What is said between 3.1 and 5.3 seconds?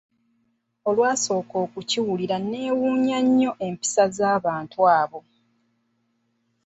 nnyo empisa z'abantu abo.